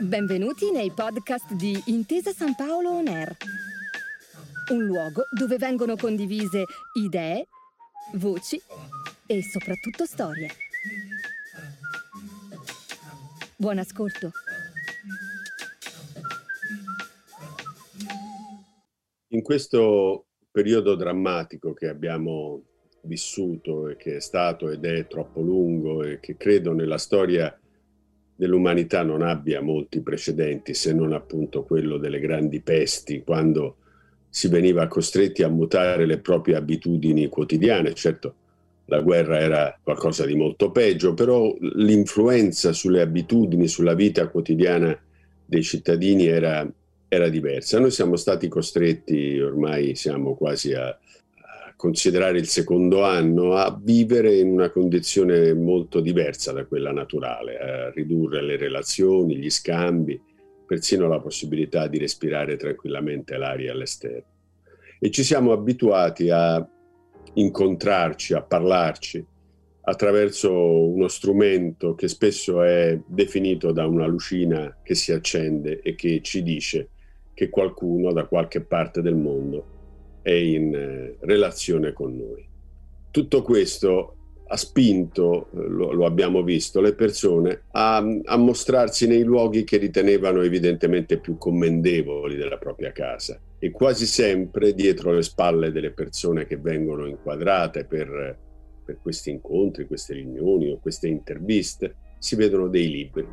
Benvenuti 0.00 0.72
nei 0.72 0.90
podcast 0.90 1.52
di 1.52 1.80
Intesa 1.86 2.32
San 2.32 2.56
Paolo 2.56 2.90
On 2.90 3.06
Air, 3.06 3.36
un 4.72 4.84
luogo 4.84 5.22
dove 5.30 5.56
vengono 5.58 5.94
condivise 5.94 6.64
idee, 6.94 7.46
voci 8.14 8.60
e 9.26 9.42
soprattutto 9.42 10.04
storie. 10.04 10.48
Buon 13.56 13.78
ascolto. 13.78 14.32
In 19.28 19.42
questo 19.42 20.26
periodo 20.50 20.96
drammatico 20.96 21.72
che 21.72 21.86
abbiamo 21.86 22.64
vissuto 23.02 23.88
e 23.88 23.96
che 23.96 24.16
è 24.16 24.20
stato 24.20 24.70
ed 24.70 24.84
è 24.84 25.06
troppo 25.06 25.40
lungo 25.40 26.02
e 26.02 26.20
che 26.20 26.36
credo 26.36 26.72
nella 26.72 26.98
storia 26.98 27.56
dell'umanità 28.34 29.02
non 29.02 29.22
abbia 29.22 29.60
molti 29.60 30.00
precedenti 30.00 30.74
se 30.74 30.92
non 30.92 31.12
appunto 31.12 31.64
quello 31.64 31.98
delle 31.98 32.20
grandi 32.20 32.60
pesti 32.60 33.22
quando 33.22 33.76
si 34.28 34.48
veniva 34.48 34.86
costretti 34.86 35.42
a 35.42 35.48
mutare 35.48 36.06
le 36.06 36.18
proprie 36.18 36.56
abitudini 36.56 37.28
quotidiane. 37.28 37.92
Certo, 37.92 38.34
la 38.86 39.00
guerra 39.00 39.38
era 39.38 39.78
qualcosa 39.82 40.24
di 40.24 40.34
molto 40.34 40.70
peggio, 40.70 41.12
però 41.12 41.54
l'influenza 41.60 42.72
sulle 42.72 43.02
abitudini, 43.02 43.68
sulla 43.68 43.94
vita 43.94 44.28
quotidiana 44.28 44.98
dei 45.44 45.62
cittadini 45.62 46.26
era, 46.26 46.66
era 47.08 47.28
diversa. 47.28 47.78
Noi 47.78 47.90
siamo 47.90 48.16
stati 48.16 48.48
costretti, 48.48 49.38
ormai 49.38 49.94
siamo 49.96 50.34
quasi 50.34 50.72
a, 50.72 50.98
considerare 51.82 52.38
il 52.38 52.46
secondo 52.46 53.02
anno, 53.02 53.54
a 53.54 53.76
vivere 53.76 54.36
in 54.36 54.50
una 54.50 54.70
condizione 54.70 55.52
molto 55.52 55.98
diversa 55.98 56.52
da 56.52 56.64
quella 56.64 56.92
naturale, 56.92 57.58
a 57.58 57.90
ridurre 57.90 58.40
le 58.40 58.56
relazioni, 58.56 59.34
gli 59.34 59.50
scambi, 59.50 60.22
persino 60.64 61.08
la 61.08 61.18
possibilità 61.18 61.88
di 61.88 61.98
respirare 61.98 62.54
tranquillamente 62.54 63.36
l'aria 63.36 63.72
all'esterno. 63.72 64.30
E 65.00 65.10
ci 65.10 65.24
siamo 65.24 65.50
abituati 65.50 66.30
a 66.30 66.64
incontrarci, 67.34 68.32
a 68.32 68.42
parlarci 68.42 69.26
attraverso 69.80 70.52
uno 70.52 71.08
strumento 71.08 71.96
che 71.96 72.06
spesso 72.06 72.62
è 72.62 72.96
definito 73.04 73.72
da 73.72 73.88
una 73.88 74.06
lucina 74.06 74.78
che 74.84 74.94
si 74.94 75.10
accende 75.10 75.80
e 75.82 75.96
che 75.96 76.20
ci 76.22 76.44
dice 76.44 76.90
che 77.34 77.48
qualcuno 77.48 78.12
da 78.12 78.26
qualche 78.26 78.60
parte 78.60 79.02
del 79.02 79.16
mondo 79.16 79.80
è 80.22 80.30
in 80.30 80.74
eh, 80.74 81.16
relazione 81.20 81.92
con 81.92 82.16
noi. 82.16 82.46
Tutto 83.10 83.42
questo 83.42 84.16
ha 84.46 84.56
spinto, 84.56 85.48
eh, 85.54 85.66
lo, 85.66 85.92
lo 85.92 86.06
abbiamo 86.06 86.42
visto, 86.42 86.80
le 86.80 86.94
persone 86.94 87.62
a, 87.72 87.96
a, 87.96 88.36
mostrarsi 88.36 89.06
nei 89.06 89.22
luoghi 89.22 89.64
che 89.64 89.78
ritenevano 89.78 90.42
evidentemente 90.42 91.18
più 91.18 91.36
commendevoli 91.38 92.36
della 92.36 92.58
propria 92.58 92.92
casa 92.92 93.38
e 93.58 93.70
quasi 93.70 94.06
sempre 94.06 94.74
dietro 94.74 95.12
le 95.12 95.22
spalle 95.22 95.72
delle 95.72 95.90
persone 95.90 96.46
che 96.46 96.56
vengono 96.56 97.06
inquadrate 97.06 97.84
per, 97.84 98.36
per 98.84 98.98
questi 99.00 99.30
incontri, 99.30 99.86
queste 99.86 100.14
riunioni 100.14 100.70
o 100.70 100.78
queste 100.80 101.08
interviste 101.08 101.94
si 102.18 102.36
vedono 102.36 102.68
dei 102.68 102.90
libri. 102.90 103.26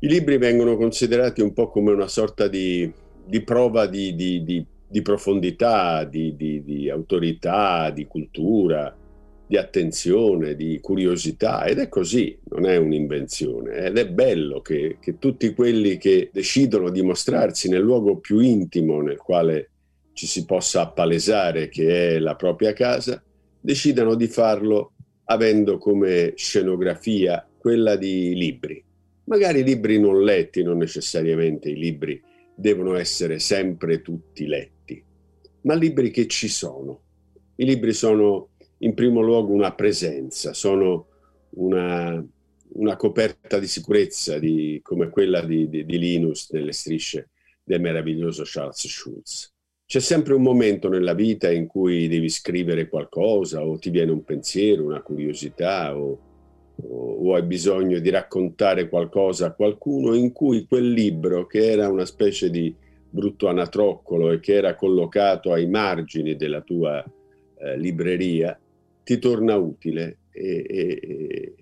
I 0.00 0.06
libri 0.08 0.38
vengono 0.38 0.76
considerati 0.76 1.40
un 1.40 1.52
po' 1.52 1.70
come 1.70 1.92
una 1.92 2.06
sorta 2.06 2.46
di 2.46 2.90
di 3.28 3.42
prova 3.42 3.86
di, 3.86 4.14
di, 4.14 4.42
di, 4.42 4.64
di 4.88 5.02
profondità, 5.02 6.04
di, 6.04 6.88
autorità, 6.90 7.90
di 7.90 8.06
cultura, 8.06 8.96
di 9.46 9.56
attenzione, 9.56 10.54
di 10.54 10.78
curiosità 10.80 11.64
ed 11.64 11.78
è 11.78 11.88
così, 11.88 12.38
non 12.50 12.64
è 12.64 12.76
un'invenzione 12.76 13.86
ed 13.86 13.98
è 13.98 14.08
bello 14.08 14.60
che, 14.60 14.96
che 15.00 15.18
tutti 15.18 15.52
quelli 15.52 15.98
che 15.98 16.30
decidono 16.32 16.90
di 16.90 17.02
mostrarsi 17.02 17.68
nel 17.68 17.82
luogo 17.82 18.18
più 18.18 18.40
intimo 18.40 19.02
nel 19.02 19.18
quale 19.18 19.70
ci 20.14 20.26
si 20.26 20.44
possa 20.46 20.82
appalesare 20.82 21.68
che 21.68 22.16
è 22.16 22.18
la 22.18 22.34
propria 22.34 22.72
casa, 22.72 23.22
decidano 23.60 24.14
di 24.14 24.26
farlo 24.26 24.92
avendo 25.24 25.76
come 25.76 26.32
scenografia 26.34 27.46
quella 27.58 27.96
di 27.96 28.34
libri. 28.34 28.82
Magari 29.24 29.62
libri 29.62 30.00
non 30.00 30.22
letti, 30.22 30.62
non 30.62 30.78
necessariamente 30.78 31.68
i 31.68 31.76
libri 31.76 32.20
devono 32.58 32.96
essere 32.96 33.38
sempre 33.38 34.02
tutti 34.02 34.44
letti, 34.44 35.00
ma 35.60 35.74
libri 35.74 36.10
che 36.10 36.26
ci 36.26 36.48
sono. 36.48 37.02
I 37.54 37.64
libri 37.64 37.92
sono 37.92 38.48
in 38.78 38.94
primo 38.94 39.20
luogo 39.20 39.52
una 39.52 39.72
presenza, 39.74 40.52
sono 40.54 41.06
una, 41.50 42.24
una 42.70 42.96
coperta 42.96 43.60
di 43.60 43.68
sicurezza 43.68 44.40
di, 44.40 44.80
come 44.82 45.08
quella 45.08 45.40
di, 45.44 45.68
di, 45.68 45.84
di 45.84 45.98
Linus 45.98 46.50
nelle 46.50 46.72
strisce 46.72 47.30
del 47.62 47.80
meraviglioso 47.80 48.42
Charles 48.44 48.88
Schulz. 48.88 49.54
C'è 49.86 50.00
sempre 50.00 50.34
un 50.34 50.42
momento 50.42 50.88
nella 50.88 51.14
vita 51.14 51.50
in 51.52 51.68
cui 51.68 52.08
devi 52.08 52.28
scrivere 52.28 52.88
qualcosa 52.88 53.64
o 53.64 53.78
ti 53.78 53.90
viene 53.90 54.10
un 54.10 54.24
pensiero, 54.24 54.84
una 54.84 55.00
curiosità 55.00 55.96
o 55.96 56.27
o 56.86 57.34
hai 57.34 57.42
bisogno 57.42 57.98
di 57.98 58.10
raccontare 58.10 58.88
qualcosa 58.88 59.46
a 59.46 59.52
qualcuno 59.52 60.14
in 60.14 60.32
cui 60.32 60.66
quel 60.66 60.90
libro, 60.92 61.46
che 61.46 61.70
era 61.70 61.88
una 61.88 62.04
specie 62.04 62.50
di 62.50 62.74
brutto 63.10 63.48
anatroccolo 63.48 64.30
e 64.30 64.40
che 64.40 64.54
era 64.54 64.74
collocato 64.74 65.52
ai 65.52 65.66
margini 65.66 66.36
della 66.36 66.60
tua 66.60 67.04
eh, 67.58 67.78
libreria, 67.78 68.58
ti 69.02 69.18
torna 69.18 69.56
utile 69.56 70.18
e, 70.30 70.64
e, 70.68 71.54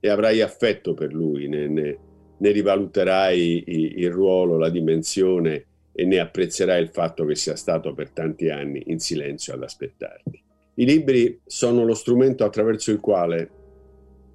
e, 0.00 0.08
avrai 0.08 0.40
affetto 0.40 0.94
per 0.94 1.12
lui, 1.12 1.48
ne, 1.48 1.68
ne, 1.68 1.98
ne 2.38 2.50
rivaluterai 2.50 3.64
il, 3.66 3.98
il 3.98 4.10
ruolo, 4.10 4.56
la 4.56 4.70
dimensione 4.70 5.66
e 5.92 6.04
ne 6.04 6.18
apprezzerai 6.18 6.80
il 6.80 6.88
fatto 6.88 7.24
che 7.24 7.34
sia 7.34 7.56
stato 7.56 7.92
per 7.92 8.10
tanti 8.10 8.48
anni 8.48 8.82
in 8.86 8.98
silenzio 8.98 9.54
ad 9.54 9.62
aspettarti. 9.62 10.42
I 10.74 10.84
libri 10.84 11.40
sono 11.44 11.84
lo 11.84 11.94
strumento 11.94 12.44
attraverso 12.44 12.90
il 12.92 13.00
quale 13.00 13.50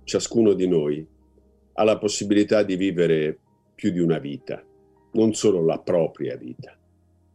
ciascuno 0.04 0.54
di 0.54 0.68
noi 0.68 1.06
ha 1.74 1.84
la 1.84 1.98
possibilità 1.98 2.64
di 2.64 2.76
vivere 2.76 3.38
più 3.74 3.92
di 3.92 4.00
una 4.00 4.20
vita, 4.20 4.64
non 5.14 5.34
solo 5.34 5.66
la 5.66 5.80
propria 5.80 6.36
vita, 6.36 6.78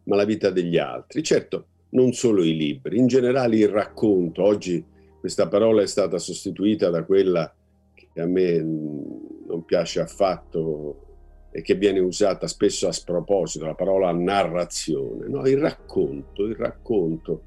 ma 0.04 0.16
la 0.16 0.24
vita 0.24 0.50
degli 0.50 0.78
altri. 0.78 1.22
Certo, 1.22 1.66
non 1.90 2.12
solo 2.12 2.42
i 2.42 2.56
libri, 2.56 2.98
in 2.98 3.06
generale 3.06 3.56
il 3.56 3.68
racconto. 3.68 4.42
Oggi 4.42 4.84
questa 5.18 5.48
parola 5.48 5.82
è 5.82 5.86
stata 5.86 6.18
sostituita 6.18 6.90
da 6.90 7.04
quella 7.04 7.52
che 7.94 8.20
a 8.20 8.26
me 8.26 8.60
non 8.60 9.64
piace 9.64 10.00
affatto 10.00 11.04
e 11.50 11.62
che 11.62 11.74
viene 11.74 11.98
usata 11.98 12.46
spesso 12.46 12.86
a 12.86 12.92
sproposito, 12.92 13.66
la 13.66 13.74
parola 13.74 14.12
narrazione, 14.12 15.28
no? 15.28 15.46
il 15.46 15.58
racconto, 15.58 16.44
il 16.44 16.54
racconto 16.54 17.42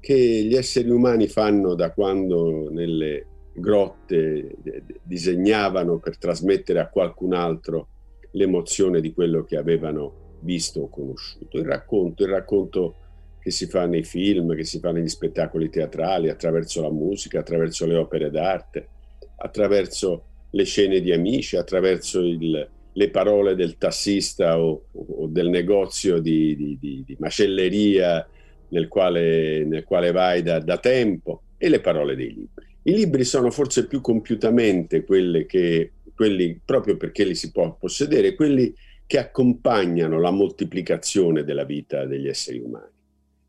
che 0.00 0.14
gli 0.14 0.54
esseri 0.54 0.90
umani 0.90 1.28
fanno 1.28 1.74
da 1.74 1.92
quando 1.92 2.68
nelle 2.70 3.26
grotte 3.54 4.56
disegnavano 5.02 5.98
per 5.98 6.18
trasmettere 6.18 6.80
a 6.80 6.88
qualcun 6.88 7.32
altro 7.32 7.88
l'emozione 8.32 9.00
di 9.00 9.12
quello 9.12 9.44
che 9.44 9.56
avevano 9.56 10.38
visto 10.40 10.80
o 10.80 10.88
conosciuto. 10.88 11.58
Il 11.58 11.64
racconto, 11.64 12.24
il 12.24 12.30
racconto 12.30 12.96
che 13.40 13.50
si 13.50 13.66
fa 13.66 13.86
nei 13.86 14.04
film, 14.04 14.54
che 14.54 14.64
si 14.64 14.78
fa 14.78 14.90
negli 14.90 15.08
spettacoli 15.08 15.68
teatrali, 15.68 16.28
attraverso 16.28 16.80
la 16.80 16.90
musica, 16.90 17.40
attraverso 17.40 17.86
le 17.86 17.96
opere 17.96 18.30
d'arte, 18.30 18.88
attraverso 19.36 20.24
le 20.50 20.64
scene 20.64 21.00
di 21.00 21.12
amici, 21.12 21.56
attraverso 21.56 22.20
il, 22.20 22.68
le 22.92 23.10
parole 23.10 23.54
del 23.54 23.76
tassista 23.76 24.58
o, 24.58 24.86
o 24.92 25.26
del 25.26 25.48
negozio 25.48 26.20
di, 26.20 26.56
di, 26.56 26.78
di, 26.80 27.04
di 27.04 27.16
macelleria 27.18 28.26
nel 28.68 28.88
quale, 28.88 29.64
nel 29.64 29.84
quale 29.84 30.10
vai 30.10 30.42
da, 30.42 30.58
da 30.60 30.78
tempo 30.78 31.42
e 31.58 31.68
le 31.68 31.80
parole 31.80 32.16
dei 32.16 32.32
libri. 32.32 32.73
I 32.86 32.92
libri 32.92 33.24
sono 33.24 33.50
forse 33.50 33.86
più 33.86 34.00
compiutamente 34.00 35.04
quelli 35.04 35.46
che, 35.46 35.92
quelli, 36.14 36.60
proprio 36.62 36.96
perché 36.96 37.24
li 37.24 37.34
si 37.34 37.50
può 37.50 37.76
possedere, 37.76 38.34
quelli 38.34 38.74
che 39.06 39.18
accompagnano 39.18 40.20
la 40.20 40.30
moltiplicazione 40.30 41.44
della 41.44 41.64
vita 41.64 42.04
degli 42.04 42.28
esseri 42.28 42.58
umani. 42.58 42.92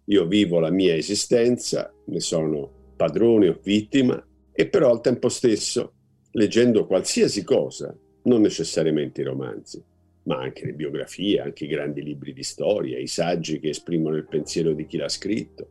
Io 0.06 0.26
vivo 0.26 0.60
la 0.60 0.70
mia 0.70 0.96
esistenza, 0.96 1.94
ne 2.06 2.20
sono 2.22 2.94
padrone 2.96 3.50
o 3.50 3.60
vittima, 3.62 4.26
e 4.54 4.68
però 4.68 4.90
al 4.90 5.02
tempo 5.02 5.28
stesso, 5.28 5.94
leggendo 6.32 6.86
qualsiasi 6.86 7.44
cosa, 7.44 7.94
non 8.24 8.40
necessariamente 8.40 9.20
i 9.20 9.26
romanzi, 9.26 9.84
ma 10.24 10.38
anche 10.38 10.66
le 10.66 10.74
biografie, 10.74 11.42
anche 11.42 11.66
i 11.66 11.68
grandi 11.68 12.02
libri 12.02 12.32
di 12.32 12.44
storia, 12.44 13.00
i 13.00 13.08
saggi 13.08 13.60
che 13.60 13.70
esprimono 13.70 14.16
il 14.16 14.28
pensiero 14.28 14.72
di 14.72 14.86
chi 14.86 14.96
l'ha 14.96 15.10
scritto, 15.10 15.68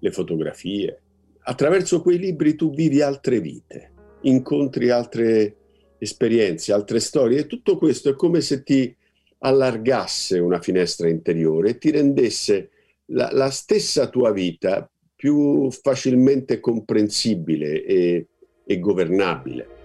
le 0.00 0.10
fotografie, 0.10 1.01
attraverso 1.44 2.00
quei 2.02 2.18
libri 2.18 2.54
tu 2.54 2.72
vivi 2.72 3.00
altre 3.00 3.40
vite, 3.40 3.92
incontri 4.22 4.90
altre 4.90 5.56
esperienze, 5.98 6.72
altre 6.72 7.00
storie 7.00 7.40
e 7.40 7.46
tutto 7.46 7.76
questo 7.76 8.10
è 8.10 8.14
come 8.14 8.40
se 8.40 8.62
ti 8.62 8.94
allargasse 9.38 10.38
una 10.38 10.60
finestra 10.60 11.08
interiore 11.08 11.70
e 11.70 11.78
ti 11.78 11.90
rendesse 11.90 12.70
la, 13.06 13.30
la 13.32 13.50
stessa 13.50 14.08
tua 14.08 14.32
vita 14.32 14.88
più 15.14 15.70
facilmente 15.70 16.60
comprensibile 16.60 17.84
e, 17.84 18.26
e 18.64 18.78
governabile. 18.78 19.80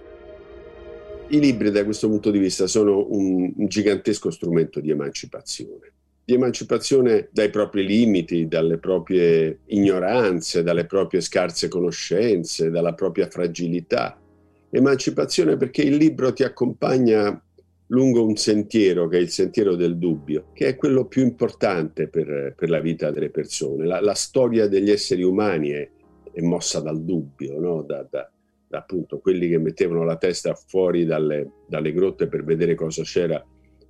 I 1.28 1.40
libri 1.40 1.70
da 1.70 1.84
questo 1.84 2.08
punto 2.08 2.30
di 2.30 2.38
vista 2.38 2.66
sono 2.66 3.06
un, 3.10 3.52
un 3.54 3.66
gigantesco 3.66 4.30
strumento 4.30 4.80
di 4.80 4.90
emancipazione 4.90 5.92
di 6.28 6.34
emancipazione 6.34 7.30
dai 7.32 7.48
propri 7.48 7.86
limiti, 7.86 8.48
dalle 8.48 8.76
proprie 8.76 9.60
ignoranze, 9.68 10.62
dalle 10.62 10.84
proprie 10.84 11.22
scarse 11.22 11.68
conoscenze, 11.68 12.68
dalla 12.68 12.92
propria 12.92 13.28
fragilità. 13.30 14.20
Emancipazione 14.68 15.56
perché 15.56 15.80
il 15.80 15.96
libro 15.96 16.34
ti 16.34 16.42
accompagna 16.42 17.42
lungo 17.86 18.26
un 18.26 18.36
sentiero 18.36 19.08
che 19.08 19.16
è 19.16 19.20
il 19.22 19.30
sentiero 19.30 19.74
del 19.74 19.96
dubbio, 19.96 20.50
che 20.52 20.66
è 20.66 20.76
quello 20.76 21.06
più 21.06 21.22
importante 21.22 22.08
per, 22.08 22.52
per 22.54 22.68
la 22.68 22.80
vita 22.80 23.10
delle 23.10 23.30
persone. 23.30 23.86
La, 23.86 24.02
la, 24.02 24.12
storia 24.12 24.68
degli 24.68 24.90
esseri 24.90 25.22
umani 25.22 25.70
è, 25.70 25.88
è 26.30 26.42
mossa 26.42 26.80
dal 26.80 27.02
dubbio, 27.02 27.58
no? 27.58 27.80
da, 27.80 28.06
da, 28.06 28.30
da, 28.68 28.76
appunto 28.76 29.18
quelli 29.20 29.48
che 29.48 29.56
mettevano 29.56 30.04
la 30.04 30.18
testa 30.18 30.52
fuori 30.52 31.06
dalle, 31.06 31.52
dalle 31.66 31.94
grotte 31.94 32.26
per 32.26 32.44
vedere 32.44 32.74
cosa 32.74 33.02
c'era 33.02 33.42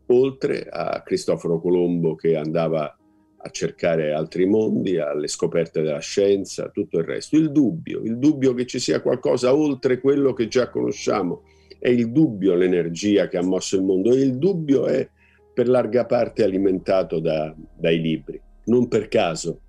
oltre 0.08 0.66
a 0.70 1.02
Cristoforo 1.02 1.60
Colombo 1.60 2.14
che 2.14 2.36
andava 2.36 2.96
a 3.40 3.50
cercare 3.50 4.12
altri 4.12 4.46
mondi, 4.46 4.98
alle 4.98 5.28
scoperte 5.28 5.80
della 5.80 6.00
scienza, 6.00 6.70
tutto 6.70 6.98
il 6.98 7.04
resto. 7.04 7.36
Il 7.36 7.52
dubbio, 7.52 8.00
il 8.02 8.18
dubbio 8.18 8.52
che 8.54 8.66
ci 8.66 8.78
sia 8.78 9.00
qualcosa 9.00 9.54
oltre 9.54 10.00
quello 10.00 10.32
che 10.32 10.48
già 10.48 10.68
conosciamo. 10.68 11.42
È 11.78 11.88
il 11.88 12.10
dubbio 12.10 12.54
l'energia 12.54 13.28
che 13.28 13.38
ha 13.38 13.42
mosso 13.42 13.76
il 13.76 13.84
mondo 13.84 14.12
e 14.12 14.20
il 14.20 14.36
dubbio 14.36 14.86
è 14.86 15.08
per 15.54 15.68
larga 15.68 16.04
parte 16.04 16.42
alimentato 16.42 17.20
da, 17.20 17.54
dai 17.76 18.00
libri. 18.00 18.40
Non 18.64 18.88
per 18.88 19.08
caso 19.08 19.60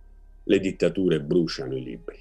le 0.44 0.60
dittature 0.60 1.22
bruciano 1.22 1.76
i 1.76 1.84
libri. 1.84 2.18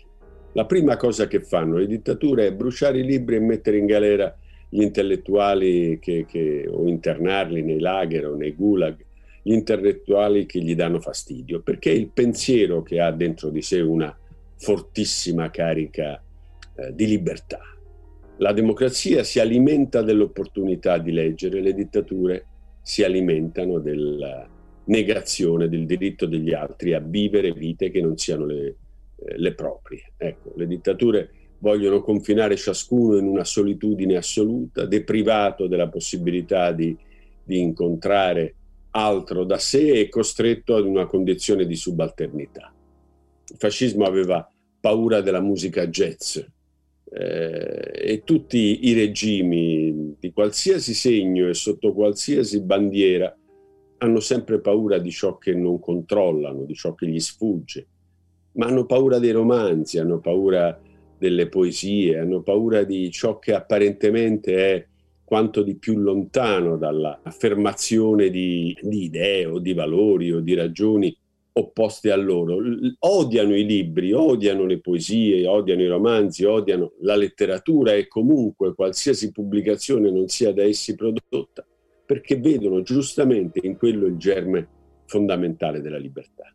La 0.52 0.66
prima 0.66 0.96
cosa 0.96 1.26
che 1.26 1.40
fanno 1.40 1.78
le 1.78 1.86
dittature 1.86 2.46
è 2.46 2.52
bruciare 2.52 2.98
i 2.98 3.04
libri 3.04 3.36
e 3.36 3.40
mettere 3.40 3.78
in 3.78 3.86
galera 3.86 4.36
gli 4.68 4.82
intellettuali 4.82 5.98
che, 6.00 6.26
che, 6.26 6.66
o 6.68 6.86
internarli 6.86 7.62
nei 7.62 7.80
lager 7.80 8.26
o 8.26 8.34
nei 8.34 8.52
gulag, 8.52 8.96
gli 9.42 9.52
intellettuali 9.52 10.46
che 10.46 10.60
gli 10.60 10.74
danno 10.74 11.00
fastidio, 11.00 11.60
perché 11.60 11.90
il 11.90 12.08
pensiero 12.08 12.82
che 12.82 13.00
ha 13.00 13.10
dentro 13.10 13.50
di 13.50 13.62
sé 13.62 13.80
una 13.80 14.16
fortissima 14.56 15.50
carica 15.50 16.22
eh, 16.74 16.94
di 16.94 17.06
libertà. 17.06 17.60
La 18.38 18.52
democrazia 18.52 19.24
si 19.24 19.40
alimenta 19.40 20.02
dell'opportunità 20.02 20.98
di 20.98 21.12
leggere, 21.12 21.60
le 21.60 21.72
dittature 21.72 22.46
si 22.82 23.02
alimentano 23.02 23.78
della 23.78 24.48
negazione 24.84 25.68
del 25.68 25.86
diritto 25.86 26.26
degli 26.26 26.52
altri 26.52 26.94
a 26.94 27.00
vivere 27.00 27.52
vite 27.52 27.90
che 27.90 28.00
non 28.00 28.16
siano 28.16 28.46
le, 28.46 28.66
eh, 28.66 29.38
le 29.38 29.54
proprie. 29.54 30.12
Ecco, 30.16 30.52
le 30.56 30.66
dittature 30.66 31.30
vogliono 31.60 32.00
confinare 32.00 32.56
ciascuno 32.56 33.16
in 33.16 33.26
una 33.26 33.44
solitudine 33.44 34.16
assoluta, 34.16 34.86
deprivato 34.86 35.66
della 35.66 35.88
possibilità 35.88 36.72
di, 36.72 36.96
di 37.42 37.58
incontrare 37.60 38.54
altro 38.90 39.44
da 39.44 39.58
sé 39.58 39.98
e 39.98 40.08
costretto 40.08 40.76
ad 40.76 40.84
una 40.84 41.06
condizione 41.06 41.66
di 41.66 41.76
subalternità. 41.76 42.72
Il 43.50 43.56
fascismo 43.56 44.04
aveva 44.04 44.50
paura 44.80 45.20
della 45.20 45.40
musica 45.40 45.86
jazz 45.88 46.38
eh, 47.10 47.90
e 47.92 48.22
tutti 48.24 48.86
i 48.88 48.92
regimi 48.92 50.16
di 50.18 50.32
qualsiasi 50.32 50.94
segno 50.94 51.48
e 51.48 51.54
sotto 51.54 51.92
qualsiasi 51.92 52.62
bandiera 52.62 53.34
hanno 53.98 54.20
sempre 54.20 54.60
paura 54.60 54.98
di 54.98 55.10
ciò 55.10 55.38
che 55.38 55.54
non 55.54 55.80
controllano, 55.80 56.64
di 56.64 56.74
ciò 56.74 56.94
che 56.94 57.08
gli 57.08 57.18
sfugge, 57.18 57.86
ma 58.52 58.66
hanno 58.66 58.86
paura 58.86 59.18
dei 59.18 59.32
romanzi, 59.32 59.98
hanno 59.98 60.20
paura 60.20 60.78
delle 61.18 61.48
poesie, 61.48 62.18
hanno 62.18 62.42
paura 62.42 62.84
di 62.84 63.10
ciò 63.10 63.38
che 63.38 63.54
apparentemente 63.54 64.54
è 64.56 64.86
quanto 65.24 65.62
di 65.62 65.76
più 65.76 65.98
lontano 65.98 66.78
dall'affermazione 66.78 68.30
di, 68.30 68.74
di 68.80 69.04
idee 69.04 69.44
o 69.44 69.58
di 69.58 69.74
valori 69.74 70.32
o 70.32 70.40
di 70.40 70.54
ragioni 70.54 71.14
opposte 71.52 72.10
a 72.10 72.16
loro. 72.16 72.56
Odiano 73.00 73.54
i 73.54 73.66
libri, 73.66 74.12
odiano 74.12 74.64
le 74.64 74.80
poesie, 74.80 75.46
odiano 75.46 75.82
i 75.82 75.86
romanzi, 75.86 76.44
odiano 76.44 76.92
la 77.00 77.16
letteratura 77.16 77.92
e 77.92 78.06
comunque 78.08 78.74
qualsiasi 78.74 79.30
pubblicazione 79.30 80.10
non 80.10 80.28
sia 80.28 80.52
da 80.52 80.62
essi 80.62 80.94
prodotta, 80.94 81.66
perché 82.06 82.36
vedono 82.36 82.80
giustamente 82.82 83.60
in 83.62 83.76
quello 83.76 84.06
il 84.06 84.16
germe 84.16 84.68
fondamentale 85.04 85.80
della 85.80 85.98
libertà. 85.98 86.54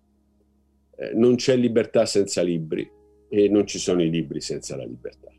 Eh, 0.96 1.12
non 1.14 1.36
c'è 1.36 1.56
libertà 1.56 2.06
senza 2.06 2.42
libri, 2.42 2.90
e 3.36 3.50
non 3.50 3.66
ci 3.66 3.80
sono 3.80 4.04
i 4.04 4.12
libri 4.12 4.42
senza 4.42 4.76
la 4.76 4.86
libertà. 4.86 5.32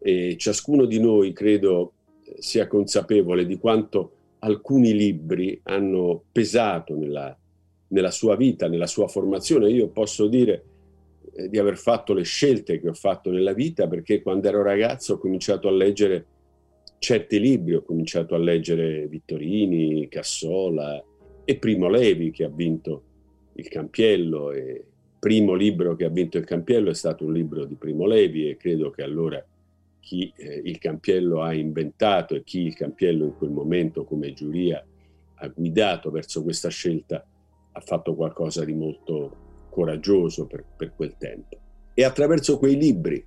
E 0.00 0.36
ciascuno 0.36 0.86
di 0.86 0.98
noi, 0.98 1.32
credo, 1.32 1.92
sia 2.38 2.66
consapevole 2.66 3.46
di 3.46 3.58
quanto 3.58 4.16
alcuni 4.40 4.92
libri 4.92 5.60
hanno 5.62 6.24
pesato 6.32 6.96
nella, 6.96 7.38
nella 7.86 8.10
sua 8.10 8.34
vita, 8.34 8.66
nella 8.66 8.88
sua 8.88 9.06
formazione. 9.06 9.70
Io 9.70 9.86
posso 9.90 10.26
dire 10.26 10.64
eh, 11.36 11.48
di 11.48 11.58
aver 11.58 11.76
fatto 11.76 12.12
le 12.12 12.24
scelte 12.24 12.80
che 12.80 12.88
ho 12.88 12.94
fatto 12.94 13.30
nella 13.30 13.52
vita 13.52 13.86
perché 13.86 14.20
quando 14.20 14.48
ero 14.48 14.64
ragazzo 14.64 15.14
ho 15.14 15.18
cominciato 15.18 15.68
a 15.68 15.72
leggere 15.72 16.26
certi 16.98 17.38
libri, 17.38 17.74
ho 17.74 17.82
cominciato 17.82 18.34
a 18.34 18.38
leggere 18.38 19.06
Vittorini, 19.06 20.08
Cassola 20.08 21.00
e 21.44 21.56
Primo 21.56 21.88
Levi 21.88 22.32
che 22.32 22.42
ha 22.42 22.50
vinto 22.52 23.02
il 23.54 23.68
Campiello 23.68 24.50
e 24.50 24.86
primo 25.22 25.54
libro 25.54 25.94
che 25.94 26.04
ha 26.04 26.08
vinto 26.08 26.36
il 26.36 26.44
Campiello 26.44 26.90
è 26.90 26.94
stato 26.94 27.24
un 27.24 27.32
libro 27.32 27.64
di 27.64 27.76
Primo 27.76 28.06
Levi 28.06 28.48
e 28.48 28.56
credo 28.56 28.90
che 28.90 29.04
allora 29.04 29.40
chi 30.00 30.32
eh, 30.34 30.62
il 30.64 30.78
Campiello 30.78 31.42
ha 31.42 31.54
inventato 31.54 32.34
e 32.34 32.42
chi 32.42 32.62
il 32.62 32.74
Campiello 32.74 33.26
in 33.26 33.36
quel 33.36 33.50
momento 33.50 34.02
come 34.02 34.32
giuria 34.32 34.84
ha 35.34 35.46
guidato 35.46 36.10
verso 36.10 36.42
questa 36.42 36.70
scelta 36.70 37.24
ha 37.70 37.80
fatto 37.80 38.16
qualcosa 38.16 38.64
di 38.64 38.72
molto 38.72 39.66
coraggioso 39.70 40.46
per, 40.46 40.64
per 40.76 40.92
quel 40.96 41.14
tempo. 41.16 41.56
E 41.94 42.02
attraverso 42.02 42.58
quei 42.58 42.76
libri 42.76 43.24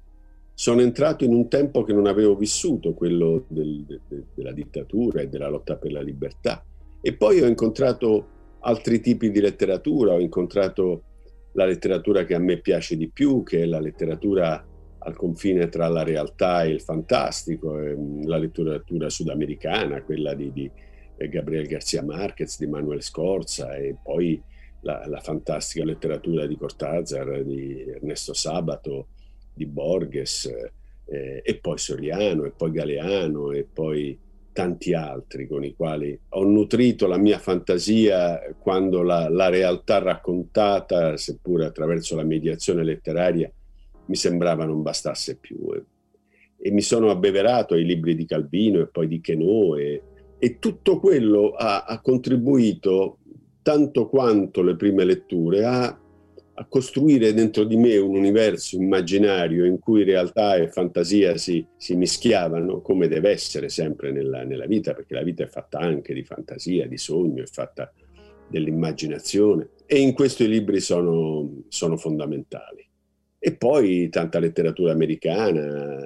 sono 0.54 0.82
entrato 0.82 1.24
in 1.24 1.34
un 1.34 1.48
tempo 1.48 1.84
che 1.84 1.94
non 1.94 2.08
avevo 2.08 2.36
vissuto, 2.36 2.94
quello 2.94 3.46
del, 3.48 3.86
de, 3.86 4.02
de, 4.06 4.24
della 4.34 4.52
dittatura 4.52 5.22
e 5.22 5.30
della 5.30 5.48
lotta 5.48 5.78
per 5.78 5.94
la 5.94 6.02
libertà. 6.02 6.62
E 7.00 7.14
poi 7.14 7.40
ho 7.40 7.48
incontrato 7.48 8.28
altri 8.60 9.00
tipi 9.00 9.32
di 9.32 9.40
letteratura, 9.40 10.12
ho 10.12 10.20
incontrato 10.20 11.04
la 11.56 11.66
letteratura 11.66 12.26
che 12.26 12.36
a 12.36 12.40
me 12.40 12.58
piace 12.58 12.96
di 12.96 13.10
più, 13.10 13.44
che 13.44 13.64
è 13.64 13.66
la 13.66 13.80
letteratura 13.80 14.64
al 14.98 15.16
confine 15.16 15.70
tra 15.70 15.88
la 15.88 16.04
realtà 16.04 16.64
e 16.64 16.70
il 16.70 16.82
fantastico, 16.82 17.80
ehm, 17.80 18.26
la 18.28 18.38
letteratura 18.38 19.10
sudamericana, 19.10 20.04
quella 20.04 20.34
di, 20.34 20.52
di 20.52 20.70
eh, 21.18 21.30
Gabriel 21.30 21.68
García 21.68 22.04
Márquez, 22.04 22.58
di 22.58 22.68
Manuel 22.68 23.02
Scorza 23.02 23.76
e 23.76 23.96
poi 24.02 24.42
la, 24.82 25.06
la, 25.08 25.20
fantastica 25.20 25.86
letteratura 25.86 26.46
di 26.46 26.58
Cortázar, 26.58 27.44
di 27.44 27.86
Ernesto 27.88 28.34
Sabato, 28.34 29.08
di 29.54 29.66
Borges, 29.66 30.46
eh, 31.06 31.42
e 31.44 31.56
poi 31.60 31.78
Soriano, 31.78 32.46
e 32.46 32.52
poi 32.52 32.72
Galeano, 32.72 33.52
e 33.52 33.64
poi 33.72 34.20
tanti 34.56 34.94
altri 34.94 35.48
con 35.48 35.66
i 35.66 35.76
quali 35.76 36.18
ho 36.30 36.46
nutrito 36.46 37.08
la 37.08 37.18
mia 37.18 37.40
fantasia 37.40 38.40
quando 38.58 39.02
la, 39.02 39.28
la 39.28 39.50
realtà 39.50 39.98
raccontata, 39.98 41.18
seppure 41.18 41.66
attraverso 41.66 42.16
la 42.16 42.24
mediazione 42.24 42.86
letteraria, 42.86 43.52
mi 44.06 44.16
sembrava 44.16 44.64
non 44.64 44.82
bastasse 44.82 45.36
più. 45.36 45.58
E, 45.74 45.84
e 46.58 46.72
mi 46.72 46.80
sono 46.80 47.10
abbeverato 47.10 47.74
ai 47.74 47.84
libri 47.84 48.16
di 48.16 48.26
Calvino 48.26 48.80
e 48.80 48.88
poi 48.88 49.10
di 49.10 49.20
Queneau 49.20 49.76
e, 49.76 50.02
e 50.40 50.58
tutto 50.58 51.02
quello 51.02 51.50
ha, 51.50 51.84
ha 51.84 52.00
contribuito 52.00 53.18
tanto 53.62 54.08
quanto 54.08 54.62
le 54.62 54.78
prime 54.78 55.04
letture 55.04 55.66
a 55.66 56.00
a 56.58 56.66
costruire 56.66 57.34
dentro 57.34 57.66
di 57.66 57.76
me 57.76 57.98
un 57.98 58.16
universo 58.16 58.78
immaginario 58.78 59.66
in 59.66 59.78
cui 59.78 60.04
realtà 60.04 60.56
e 60.56 60.70
fantasia 60.70 61.36
si, 61.38 61.66
si 61.76 61.96
mischiavano, 61.96 62.82
come 62.82 63.10
deve 63.10 63.32
essere 63.32 63.68
sempre 63.68 64.12
nella, 64.12 64.44
nella, 64.44 64.66
vita, 64.66 64.94
perché 64.94 65.16
la 65.16 65.24
vita 65.24 65.44
è 65.44 65.48
fatta 65.48 65.80
anche 65.80 66.14
di 66.14 66.24
fantasia, 66.24 66.88
di 66.88 66.98
sogno, 66.98 67.44
è 67.44 67.48
fatta 67.48 67.92
dell'immaginazione. 68.48 69.70
E 69.86 70.00
in 70.00 70.14
questo 70.14 70.44
i 70.44 70.48
libri 70.48 70.80
sono, 70.80 71.64
sono 71.68 71.98
fondamentali. 71.98 72.88
E 73.38 73.56
poi 73.56 74.08
tanta 74.10 74.40
letteratura 74.40 74.94
americana, 74.94 75.98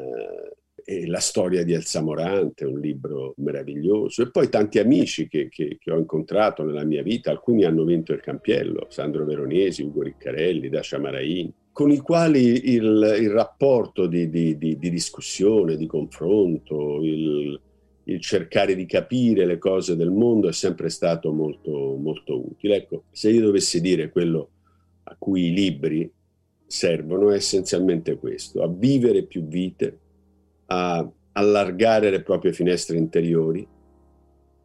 e 0.89 1.05
la 1.05 1.19
storia 1.19 1.63
di 1.63 1.74
Elsa 1.74 2.01
Morante, 2.01 2.65
un 2.65 2.79
libro 2.79 3.36
meraviglioso, 3.38 4.24
e 4.24 4.31
poi 4.31 4.50
tanti 4.50 4.79
amici 4.79 5.27
che, 5.27 5.48
che, 5.48 5.77
che, 5.79 5.91
ho 5.91 6.00
incontrato 6.00 6.63
nella 6.63 6.84
mia 6.84 7.03
vita, 7.03 7.29
alcuni 7.29 7.63
hanno 7.63 7.84
vinto 7.84 8.12
il 8.12 8.22
Campiello, 8.22 8.88
Sandro 8.89 9.24
Veronesi, 9.24 9.84
Ugo 9.84 10.01
Riccarelli, 10.01 10.67
Dascia 10.67 10.98
Marain, 10.98 11.53
con 11.72 11.91
i 11.91 12.00
quali 12.00 12.74
il, 12.74 13.17
il 13.19 13.29
rapporto 13.29 14.08
di, 14.08 14.31
di, 14.31 14.58
di, 14.58 14.79
di, 14.79 14.89
discussione, 14.89 15.77
di 15.77 15.86
confronto, 15.86 17.03
il, 17.03 17.62
il, 18.05 18.19
cercare 18.19 18.74
di 18.74 18.88
capire 18.88 19.46
le 19.46 19.60
cose 19.60 19.96
del 19.96 20.10
mondo 20.10 20.48
è 20.48 20.53
sempre 20.53 20.89
stato 20.89 21.31
molto, 21.31 21.98
molto 22.00 22.36
utile. 22.36 22.77
Ecco, 22.77 23.03
se 23.12 23.29
io 23.29 23.41
dovessi 23.41 23.79
dire 23.79 24.10
quello 24.10 24.50
a 25.03 25.15
cui 25.19 25.50
i 25.50 25.53
libri 25.53 26.12
servono 26.65 27.29
è 27.29 27.36
essenzialmente 27.36 28.17
questo, 28.17 28.63
a 28.63 28.67
vivere 28.67 29.22
più 29.22 29.46
vite, 29.46 30.00
a 30.71 31.09
allargare 31.33 32.09
le 32.09 32.21
proprie 32.21 32.53
finestre 32.53 32.97
interiori, 32.97 33.67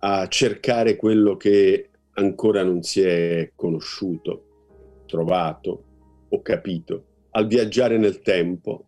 a 0.00 0.28
cercare 0.28 0.96
quello 0.96 1.36
che 1.36 1.88
ancora 2.14 2.62
non 2.62 2.82
si 2.82 3.00
è 3.00 3.52
conosciuto, 3.54 5.02
trovato 5.06 5.84
o 6.28 6.42
capito, 6.42 7.04
al 7.30 7.46
viaggiare 7.46 7.96
nel 7.96 8.20
tempo, 8.20 8.84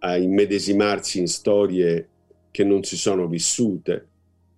a 0.00 0.16
immedesimarsi 0.16 1.18
in 1.18 1.28
storie 1.28 2.08
che 2.50 2.64
non 2.64 2.82
si 2.82 2.96
sono 2.96 3.26
vissute 3.26 4.08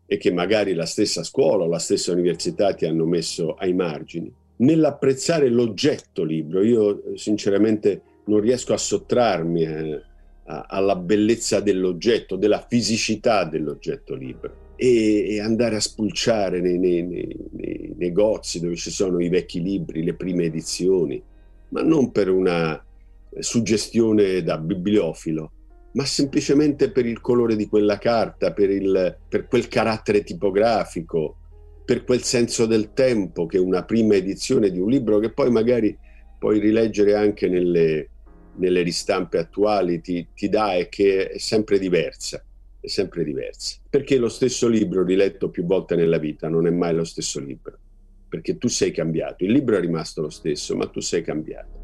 e 0.06 0.16
che 0.16 0.32
magari 0.32 0.74
la 0.74 0.86
stessa 0.86 1.22
scuola 1.22 1.64
o 1.64 1.68
la 1.68 1.78
stessa 1.78 2.12
università 2.12 2.74
ti 2.74 2.86
hanno 2.86 3.06
messo 3.06 3.54
ai 3.54 3.74
margini. 3.74 4.32
Nell'apprezzare 4.56 5.48
l'oggetto 5.48 6.24
libro, 6.24 6.62
io 6.62 7.16
sinceramente 7.16 8.02
non 8.24 8.40
riesco 8.40 8.72
a 8.72 8.78
sottrarmi 8.78 9.62
eh, 9.62 10.02
alla 10.66 10.96
bellezza 10.96 11.60
dell'oggetto, 11.60 12.36
della 12.36 12.64
fisicità 12.66 13.44
dell'oggetto 13.44 14.14
libro 14.14 14.68
e, 14.76 15.34
e 15.34 15.40
andare 15.40 15.76
a 15.76 15.80
spulciare 15.80 16.60
nei, 16.60 16.78
nei, 16.78 17.02
nei, 17.06 17.36
nei, 17.52 17.94
negozi 17.96 18.60
dove 18.60 18.76
ci 18.76 18.90
sono 18.90 19.20
i 19.20 19.28
vecchi 19.28 19.60
libri, 19.62 20.02
le 20.02 20.14
prime 20.14 20.44
edizioni, 20.44 21.22
ma 21.68 21.82
non 21.82 22.10
per 22.10 22.30
una 22.30 22.82
suggestione 23.38 24.42
da 24.42 24.56
bibliofilo, 24.58 25.52
ma 25.92 26.04
semplicemente 26.04 26.90
per 26.90 27.04
il 27.04 27.20
colore 27.20 27.56
di 27.56 27.66
quella 27.66 27.98
carta, 27.98 28.52
per, 28.52 28.70
il, 28.70 29.18
per 29.28 29.46
quel 29.46 29.68
carattere 29.68 30.22
tipografico, 30.22 31.36
per 31.84 32.04
quel 32.04 32.22
senso 32.22 32.66
del 32.66 32.92
tempo 32.92 33.46
che 33.46 33.58
una 33.58 33.84
prima 33.84 34.14
edizione 34.14 34.70
di 34.70 34.78
un 34.78 34.88
libro 34.88 35.18
che 35.18 35.32
poi 35.32 35.50
magari 35.50 35.96
puoi 36.38 36.58
rileggere 36.58 37.14
anche 37.14 37.48
nelle, 37.48 38.08
nelle 38.60 38.82
ristampe 38.82 39.38
attuali 39.38 40.00
ti, 40.00 40.28
ti 40.34 40.48
dà 40.48 40.74
e 40.74 40.88
che 40.88 41.30
è 41.30 41.38
sempre 41.38 41.78
diversa 41.78 42.44
è 42.80 42.88
sempre 42.88 43.24
diversa. 43.24 43.78
Perché 43.88 44.16
lo 44.16 44.28
stesso 44.28 44.66
libro 44.66 45.04
riletto 45.04 45.50
più 45.50 45.64
volte 45.64 45.94
nella 45.96 46.18
vita 46.18 46.48
non 46.48 46.66
è 46.66 46.70
mai 46.70 46.94
lo 46.94 47.04
stesso 47.04 47.38
libro, 47.38 47.78
perché 48.28 48.56
tu 48.56 48.68
sei 48.68 48.90
cambiato. 48.90 49.44
Il 49.44 49.52
libro 49.52 49.76
è 49.76 49.80
rimasto 49.80 50.22
lo 50.22 50.30
stesso, 50.30 50.74
ma 50.76 50.86
tu 50.86 51.00
sei 51.00 51.22
cambiato. 51.22 51.78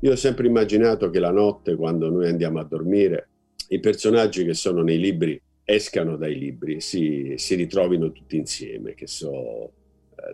Io 0.00 0.12
ho 0.12 0.16
sempre 0.16 0.46
immaginato 0.46 1.10
che 1.10 1.18
la 1.18 1.30
notte, 1.30 1.76
quando 1.76 2.10
noi 2.10 2.28
andiamo 2.28 2.58
a 2.58 2.64
dormire, 2.64 3.28
i 3.68 3.80
personaggi 3.80 4.44
che 4.44 4.54
sono 4.54 4.82
nei 4.82 4.98
libri 4.98 5.40
escano 5.66 6.16
dai 6.16 6.38
libri, 6.38 6.80
si, 6.80 7.34
si 7.36 7.54
ritrovino 7.54 8.12
tutti 8.12 8.36
insieme, 8.36 8.94
che 8.94 9.06
so, 9.06 9.72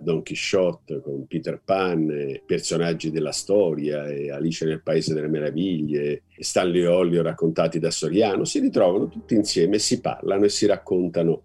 Don 0.01 0.23
Quixote 0.23 1.01
con 1.01 1.27
Peter 1.27 1.61
Pan, 1.65 2.41
personaggi 2.47 3.11
della 3.11 3.33
storia, 3.33 4.03
Alice 4.35 4.65
nel 4.65 4.83
Paese 4.83 5.15
delle 5.15 5.29
Meraviglie, 5.29 6.23
Stanley 6.39 6.85
Olio 6.85 7.23
raccontati 7.23 7.79
da 7.79 7.91
Soriano, 7.91 8.45
si 8.45 8.61
ritrovano 8.61 9.09
tutti 9.09 9.35
insieme, 9.35 9.79
si 9.79 10.01
parlano 10.01 10.45
e 10.45 10.49
si 10.49 10.67
raccontano 10.67 11.43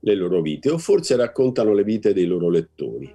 le 0.00 0.14
loro 0.14 0.40
vite, 0.40 0.70
o 0.70 0.78
forse 0.78 1.16
raccontano 1.16 1.72
le 1.72 1.82
vite 1.84 2.12
dei 2.12 2.26
loro 2.26 2.48
lettori 2.48 3.12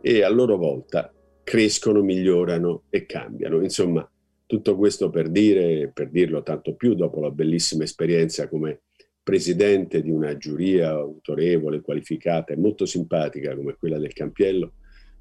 e 0.00 0.22
a 0.22 0.28
loro 0.28 0.56
volta 0.56 1.12
crescono, 1.42 2.02
migliorano 2.02 2.84
e 2.88 3.06
cambiano. 3.06 3.60
Insomma, 3.60 4.08
tutto 4.46 4.76
questo 4.76 5.10
per 5.10 5.28
dire, 5.28 5.90
per 5.92 6.10
dirlo 6.10 6.42
tanto 6.42 6.74
più 6.74 6.94
dopo 6.94 7.20
la 7.20 7.30
bellissima 7.30 7.84
esperienza 7.84 8.48
come 8.48 8.82
presidente 9.30 10.02
di 10.02 10.10
una 10.10 10.36
giuria 10.36 10.90
autorevole, 10.90 11.82
qualificata 11.82 12.52
e 12.52 12.56
molto 12.56 12.84
simpatica 12.84 13.54
come 13.54 13.76
quella 13.78 13.96
del 13.96 14.12
Campiello. 14.12 14.72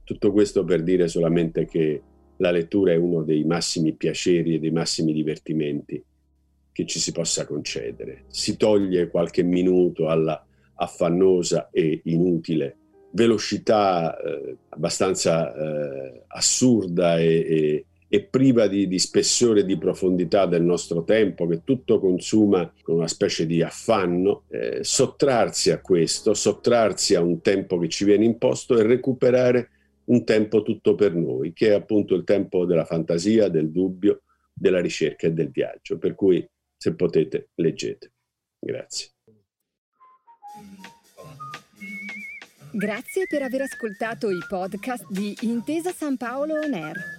Tutto 0.04 0.32
questo 0.32 0.64
per 0.64 0.82
dire 0.82 1.08
solamente 1.08 1.66
che 1.68 2.02
la 2.38 2.50
lettura 2.50 2.92
è 2.92 2.96
uno 2.96 3.22
dei 3.22 3.44
massimi 3.44 3.94
piaceri 3.94 4.56
e 4.56 4.60
dei 4.60 4.72
massimi 4.72 5.14
divertimenti 5.14 6.04
che 6.72 6.86
ci 6.88 6.98
si 6.98 7.12
possa 7.12 7.46
concedere. 7.46 8.24
Si 8.30 8.58
toglie 8.58 9.10
qualche 9.10 9.44
minuto 9.44 10.08
alla 10.08 10.44
affannosa 10.74 11.70
e 11.72 12.02
inutile 12.06 12.78
velocità 13.12 14.18
eh, 14.18 14.58
abbastanza 14.70 15.54
eh, 15.54 16.24
assurda 16.30 17.20
e, 17.20 17.26
e, 17.26 17.86
e 18.12 18.24
priva 18.24 18.68
di, 18.68 18.88
di 18.88 18.98
spessore 18.98 19.60
e 19.60 19.66
di 19.66 19.78
profondità 19.78 20.48
del 20.48 20.64
nostro 20.64 21.04
tempo, 21.04 21.46
che 21.46 21.64
tutto 21.64 22.00
consuma 22.00 22.74
con 22.82 22.96
una 22.96 23.08
specie 23.08 23.46
di 23.46 23.62
affanno, 23.62 24.46
eh, 24.50 24.80
sottrarsi 24.84 25.70
a 25.70 25.80
questo, 25.80 26.34
sottrarsi 26.34 27.14
a 27.14 27.22
un 27.22 27.40
tempo 27.42 27.78
che 27.78 27.88
ci 27.88 28.06
viene 28.06 28.26
imposto 28.26 28.78
e 28.78 28.84
recuperare 28.84 29.70
un 30.06 30.26
tempo 30.26 30.64
tutto 30.64 30.96
per 30.96 31.14
noi, 31.14 31.54
che 31.54 31.68
è 31.70 31.74
appunto 31.74 32.16
il 32.16 32.24
tempo 32.24 32.66
della 32.66 32.84
fantasia, 32.84 33.48
del 33.48 33.70
dubbio, 33.70 34.24
della 34.52 34.82
ricerca 34.82 35.28
e 35.28 35.32
del 35.32 35.52
viaggio. 35.52 36.00
Per 36.00 36.16
cui, 36.16 36.44
se 36.76 36.96
potete, 36.96 37.50
leggete. 37.56 38.12
Grazie. 38.58 39.10
Grazie 42.72 43.26
per 43.28 43.44
aver 43.44 43.62
ascoltato 43.62 44.30
i 44.30 44.40
podcast 44.48 45.06
di 45.10 45.36
Intesa 45.42 45.92
San 45.92 46.18
Paolo 46.18 46.56
On 46.56 46.74
Air. 46.74 47.19